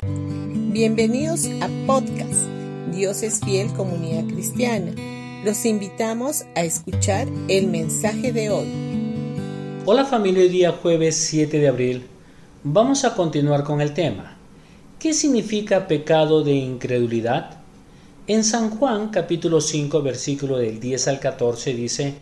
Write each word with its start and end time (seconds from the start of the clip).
Bienvenidos 0.00 1.46
a 1.60 1.68
podcast 1.84 2.46
Dios 2.92 3.24
es 3.24 3.40
fiel 3.40 3.72
comunidad 3.72 4.32
cristiana. 4.32 4.92
Los 5.44 5.66
invitamos 5.66 6.44
a 6.54 6.62
escuchar 6.62 7.26
el 7.48 7.66
mensaje 7.66 8.32
de 8.32 8.48
hoy. 8.50 8.68
Hola 9.86 10.04
familia, 10.04 10.44
hoy 10.44 10.50
día 10.50 10.70
jueves 10.70 11.16
7 11.16 11.58
de 11.58 11.66
abril 11.66 12.06
vamos 12.62 13.04
a 13.04 13.16
continuar 13.16 13.64
con 13.64 13.80
el 13.80 13.92
tema. 13.92 14.36
¿Qué 15.00 15.12
significa 15.12 15.88
pecado 15.88 16.44
de 16.44 16.52
incredulidad? 16.52 17.58
En 18.28 18.44
San 18.44 18.70
Juan 18.70 19.08
capítulo 19.08 19.60
5 19.60 20.00
versículo 20.02 20.58
del 20.58 20.78
10 20.78 21.08
al 21.08 21.18
14 21.18 21.74
dice, 21.74 22.14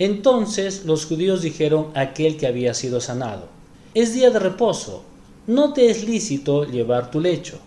Entonces 0.00 0.84
los 0.84 1.06
judíos 1.06 1.42
dijeron 1.42 1.92
a 1.94 2.00
aquel 2.00 2.36
que 2.36 2.48
había 2.48 2.74
sido 2.74 3.00
sanado, 3.00 3.46
Es 3.94 4.14
día 4.14 4.30
de 4.30 4.40
reposo, 4.40 5.04
no 5.50 5.72
te 5.72 5.90
es 5.90 6.06
lícito 6.06 6.64
llevar 6.64 7.10
tu 7.10 7.20
lecho. 7.20 7.58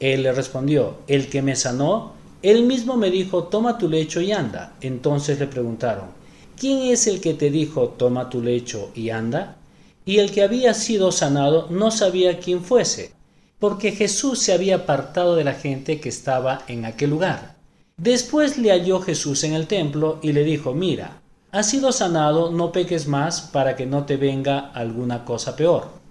Él 0.00 0.24
le 0.24 0.32
respondió, 0.32 0.96
El 1.06 1.28
que 1.28 1.40
me 1.40 1.54
sanó, 1.54 2.14
él 2.42 2.64
mismo 2.64 2.96
me 2.96 3.12
dijo, 3.12 3.44
Toma 3.44 3.78
tu 3.78 3.88
lecho 3.88 4.20
y 4.20 4.32
anda. 4.32 4.74
Entonces 4.80 5.38
le 5.38 5.46
preguntaron, 5.46 6.06
¿quién 6.58 6.90
es 6.90 7.06
el 7.06 7.20
que 7.20 7.34
te 7.34 7.50
dijo, 7.50 7.90
Toma 7.90 8.28
tu 8.28 8.42
lecho 8.42 8.90
y 8.92 9.10
anda? 9.10 9.56
Y 10.04 10.18
el 10.18 10.32
que 10.32 10.42
había 10.42 10.74
sido 10.74 11.12
sanado 11.12 11.68
no 11.70 11.92
sabía 11.92 12.40
quién 12.40 12.64
fuese, 12.64 13.12
porque 13.60 13.92
Jesús 13.92 14.40
se 14.40 14.52
había 14.52 14.74
apartado 14.74 15.36
de 15.36 15.44
la 15.44 15.54
gente 15.54 16.00
que 16.00 16.08
estaba 16.08 16.62
en 16.66 16.86
aquel 16.86 17.10
lugar. 17.10 17.54
Después 17.96 18.58
le 18.58 18.72
halló 18.72 19.00
Jesús 19.00 19.44
en 19.44 19.52
el 19.52 19.68
templo 19.68 20.18
y 20.22 20.32
le 20.32 20.42
dijo, 20.42 20.74
Mira, 20.74 21.20
has 21.52 21.70
sido 21.70 21.92
sanado, 21.92 22.50
no 22.50 22.72
peques 22.72 23.06
más 23.06 23.42
para 23.42 23.76
que 23.76 23.86
no 23.86 24.06
te 24.06 24.16
venga 24.16 24.58
alguna 24.74 25.24
cosa 25.24 25.54
peor. 25.54 26.07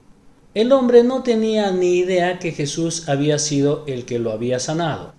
El 0.58 0.72
hombre 0.72 1.04
no 1.04 1.22
tenía 1.22 1.70
ni 1.70 1.98
idea 1.98 2.40
que 2.40 2.52
Jesús 2.52 3.08
había 3.10 3.38
sido 3.38 3.84
el 3.86 4.06
que 4.06 4.18
lo 4.18 4.32
había 4.32 4.60
sanado. 4.60 5.14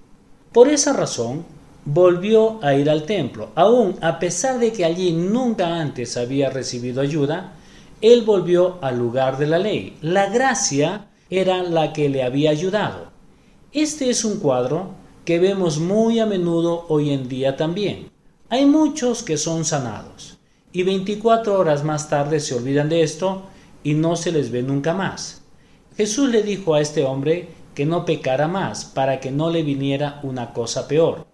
Por 0.50 0.68
esa 0.68 0.92
razón, 0.92 1.44
volvió 1.84 2.58
a 2.60 2.74
ir 2.74 2.90
al 2.90 3.04
templo. 3.04 3.50
Aún 3.54 3.94
a 4.00 4.18
pesar 4.18 4.58
de 4.58 4.72
que 4.72 4.84
allí 4.84 5.12
nunca 5.12 5.76
antes 5.76 6.16
había 6.16 6.50
recibido 6.50 7.00
ayuda, 7.00 7.52
él 8.00 8.22
volvió 8.22 8.78
al 8.80 8.98
lugar 8.98 9.38
de 9.38 9.46
la 9.46 9.60
ley. 9.60 9.96
La 10.02 10.28
gracia 10.28 11.06
era 11.30 11.62
la 11.62 11.92
que 11.92 12.08
le 12.08 12.24
había 12.24 12.50
ayudado. 12.50 13.12
Este 13.70 14.10
es 14.10 14.24
un 14.24 14.40
cuadro 14.40 14.90
que 15.24 15.38
vemos 15.38 15.78
muy 15.78 16.18
a 16.18 16.26
menudo 16.26 16.84
hoy 16.88 17.10
en 17.10 17.28
día 17.28 17.56
también. 17.56 18.10
Hay 18.48 18.66
muchos 18.66 19.22
que 19.22 19.36
son 19.36 19.64
sanados 19.64 20.36
y 20.72 20.82
24 20.82 21.56
horas 21.56 21.84
más 21.84 22.10
tarde 22.10 22.40
se 22.40 22.56
olvidan 22.56 22.88
de 22.88 23.04
esto 23.04 23.44
y 23.82 23.94
no 23.94 24.16
se 24.16 24.32
les 24.32 24.50
ve 24.50 24.62
nunca 24.62 24.94
más. 24.94 25.37
Jesús 25.98 26.28
le 26.28 26.44
dijo 26.44 26.74
a 26.74 26.80
este 26.80 27.04
hombre 27.04 27.48
que 27.74 27.84
no 27.84 28.04
pecara 28.04 28.46
más 28.46 28.84
para 28.84 29.18
que 29.18 29.32
no 29.32 29.50
le 29.50 29.64
viniera 29.64 30.20
una 30.22 30.52
cosa 30.52 30.86
peor. 30.86 31.26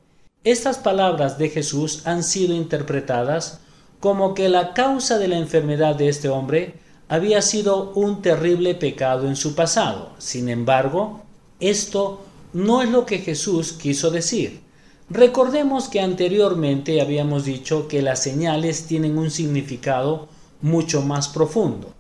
Estas 0.43 0.79
palabras 0.79 1.37
de 1.37 1.51
Jesús 1.51 2.07
han 2.07 2.23
sido 2.23 2.55
interpretadas 2.55 3.61
como 4.01 4.33
que 4.33 4.49
la 4.49 4.73
causa 4.73 5.19
de 5.19 5.29
la 5.29 5.37
enfermedad 5.37 5.97
de 5.97 6.09
este 6.09 6.31
hombre 6.31 6.77
había 7.09 7.43
sido 7.43 7.93
un 7.93 8.23
terrible 8.23 8.75
pecado 8.75 9.29
en 9.29 9.37
su 9.37 9.55
pasado. 9.55 10.13
Sin 10.17 10.49
embargo, 10.49 11.21
esto 11.61 12.25
no 12.55 12.81
es 12.81 12.89
lo 12.89 13.05
que 13.05 13.19
Jesús 13.19 13.75
quiso 13.75 14.11
decir. 14.11 14.63
Recordemos 15.11 15.91
que 15.91 16.01
anteriormente 16.01 17.03
habíamos 17.03 17.45
dicho 17.45 17.87
que 17.87 18.01
las 18.01 18.23
señales 18.23 18.87
tienen 18.87 19.19
un 19.19 19.31
significado 19.31 20.27
mucho 20.63 21.03
más 21.03 21.29
profundo. 21.29 21.94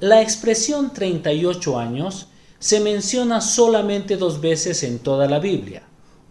La 0.00 0.22
expresión 0.22 0.94
38 0.94 1.78
años 1.78 2.28
se 2.58 2.80
menciona 2.80 3.42
solamente 3.42 4.16
dos 4.16 4.40
veces 4.40 4.82
en 4.82 4.98
toda 4.98 5.28
la 5.28 5.40
Biblia. 5.40 5.82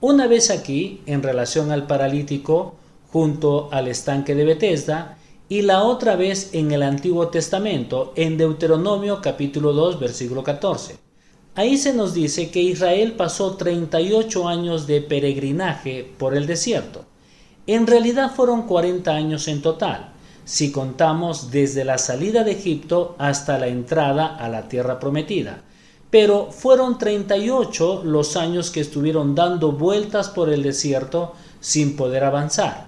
Una 0.02 0.26
vez 0.26 0.50
aquí, 0.50 1.02
en 1.06 1.22
relación 1.22 1.70
al 1.70 1.86
paralítico, 1.86 2.78
junto 3.12 3.70
al 3.72 3.88
estanque 3.88 4.34
de 4.34 4.44
Bethesda, 4.44 5.20
y 5.50 5.62
la 5.62 5.84
otra 5.84 6.16
vez 6.16 6.50
en 6.54 6.72
el 6.72 6.82
Antiguo 6.82 7.28
Testamento, 7.28 8.12
en 8.16 8.40
Deuteronomio 8.40 9.22
capítulo 9.22 9.72
2, 9.74 10.00
versículo 10.00 10.44
14. 10.44 10.98
Ahí 11.54 11.78
se 11.78 11.94
nos 11.94 12.16
dice 12.16 12.50
que 12.50 12.64
Israel 12.64 13.14
pasó 13.14 13.56
38 13.56 14.48
años 14.48 14.88
de 14.88 15.02
peregrinaje 15.02 16.12
por 16.18 16.36
el 16.36 16.48
desierto. 16.48 17.06
En 17.68 17.86
realidad 17.86 18.32
fueron 18.36 18.64
40 18.66 19.12
años 19.14 19.48
en 19.48 19.62
total, 19.62 20.14
si 20.50 20.72
contamos 20.72 21.52
desde 21.52 21.86
la 21.86 22.00
salida 22.00 22.44
de 22.44 22.54
Egipto 22.54 23.14
hasta 23.20 23.60
la 23.60 23.68
entrada 23.68 24.36
a 24.36 24.50
la 24.50 24.68
tierra 24.68 25.00
prometida. 25.00 25.62
Pero 26.10 26.50
fueron 26.50 26.98
38 26.98 28.02
los 28.04 28.36
años 28.36 28.72
que 28.72 28.80
estuvieron 28.80 29.36
dando 29.36 29.74
vueltas 29.74 30.28
por 30.30 30.50
el 30.50 30.64
desierto 30.64 31.34
sin 31.60 31.96
poder 31.96 32.24
avanzar. 32.24 32.88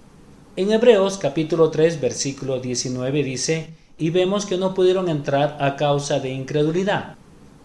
En 0.55 0.71
Hebreos 0.71 1.19
capítulo 1.19 1.69
3 1.69 2.01
versículo 2.01 2.59
19 2.59 3.23
dice, 3.23 3.75
y 3.99 4.09
vemos 4.09 4.47
que 4.47 4.57
no 4.57 4.73
pudieron 4.73 5.07
entrar 5.07 5.57
a 5.59 5.75
causa 5.75 6.19
de 6.19 6.31
incredulidad. 6.31 7.13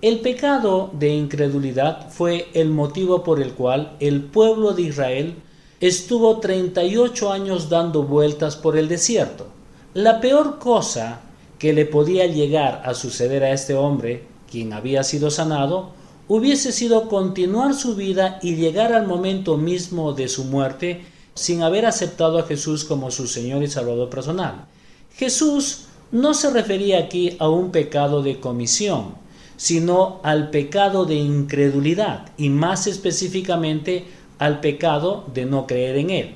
El 0.03 0.21
pecado 0.21 0.91
de 0.93 1.09
incredulidad 1.09 2.11
fue 2.11 2.49
el 2.53 2.69
motivo 2.69 3.25
por 3.25 3.41
el 3.41 3.55
cual 3.55 3.97
el 4.01 4.25
pueblo 4.25 4.75
de 4.75 4.83
Israel 4.83 5.37
estuvo 5.81 6.39
38 6.39 7.33
años 7.33 7.71
dando 7.71 8.03
vueltas 8.03 8.57
por 8.57 8.77
el 8.77 8.89
desierto. 8.89 9.56
La 9.97 10.21
peor 10.21 10.59
cosa 10.59 11.21
que 11.59 11.73
le 11.73 11.87
podía 11.87 12.27
llegar 12.27 12.83
a 12.85 12.93
suceder 12.93 13.43
a 13.43 13.53
este 13.53 13.75
hombre, 13.75 14.25
quien 14.51 14.75
había 14.75 15.03
sido 15.03 15.31
sanado, 15.31 15.93
hubiese 16.29 16.71
sido 16.71 17.09
continuar 17.09 17.73
su 17.73 17.95
vida 17.95 18.39
y 18.43 18.57
llegar 18.57 18.93
al 18.93 19.07
momento 19.07 19.57
mismo 19.57 20.13
de 20.13 20.29
su 20.29 20.45
muerte 20.45 21.07
sin 21.33 21.63
haber 21.63 21.87
aceptado 21.87 22.39
a 22.39 22.43
Jesús 22.43 22.85
como 22.85 23.11
su 23.11 23.27
Señor 23.27 23.63
y 23.63 23.69
Salvador 23.69 24.11
personal. 24.11 24.67
Jesús 25.15 25.87
no 26.13 26.35
se 26.35 26.51
refería 26.51 26.99
aquí 26.99 27.35
a 27.39 27.49
un 27.49 27.71
pecado 27.71 28.23
de 28.23 28.39
comisión, 28.39 29.15
sino 29.57 30.21
al 30.23 30.51
pecado 30.51 31.07
de 31.07 31.15
incredulidad 31.15 32.33
y 32.37 32.51
más 32.51 32.87
específicamente 32.87 34.05
al 34.39 34.61
pecado 34.61 35.25
de 35.33 35.47
no 35.47 35.67
creer 35.67 35.97
en 35.97 36.11
Él. 36.11 36.35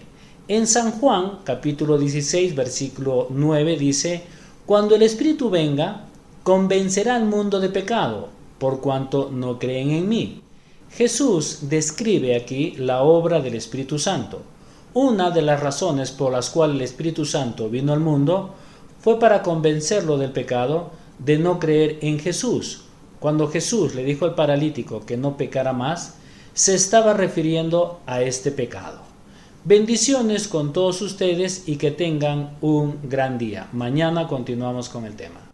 En 0.50 0.66
San 0.66 0.90
Juan 0.90 1.38
capítulo 1.44 1.96
16 1.96 2.56
versículo 2.56 3.28
9 3.30 3.76
dice, 3.76 4.24
Cuando 4.66 4.96
el 4.96 5.02
Espíritu 5.02 5.48
venga, 5.48 6.06
convencerá 6.42 7.14
al 7.14 7.24
mundo 7.24 7.60
de 7.60 7.68
pecado, 7.68 8.30
por 8.58 8.80
cuanto 8.80 9.30
no 9.30 9.60
creen 9.60 9.92
en 9.92 10.08
mí. 10.08 10.42
Jesús 10.90 11.68
describe 11.70 12.34
aquí 12.34 12.72
la 12.78 13.02
obra 13.02 13.38
del 13.38 13.54
Espíritu 13.54 13.96
Santo. 14.00 14.42
Una 14.92 15.30
de 15.30 15.42
las 15.42 15.60
razones 15.60 16.10
por 16.10 16.32
las 16.32 16.50
cuales 16.50 16.74
el 16.74 16.82
Espíritu 16.82 17.24
Santo 17.24 17.68
vino 17.68 17.92
al 17.92 18.00
mundo 18.00 18.52
fue 18.98 19.20
para 19.20 19.44
convencerlo 19.44 20.18
del 20.18 20.32
pecado 20.32 20.90
de 21.20 21.38
no 21.38 21.60
creer 21.60 21.98
en 22.00 22.18
Jesús. 22.18 22.86
Cuando 23.20 23.46
Jesús 23.46 23.94
le 23.94 24.02
dijo 24.02 24.24
al 24.24 24.34
paralítico 24.34 25.06
que 25.06 25.16
no 25.16 25.36
pecara 25.36 25.72
más, 25.72 26.16
se 26.54 26.74
estaba 26.74 27.14
refiriendo 27.14 28.00
a 28.04 28.22
este 28.22 28.50
pecado. 28.50 29.09
Bendiciones 29.65 30.48
con 30.48 30.72
todos 30.72 31.03
ustedes 31.03 31.65
y 31.69 31.76
que 31.76 31.91
tengan 31.91 32.56
un 32.62 32.98
gran 33.10 33.37
día. 33.37 33.69
Mañana 33.75 34.26
continuamos 34.26 34.88
con 34.88 35.04
el 35.04 35.16
tema. 35.16 35.49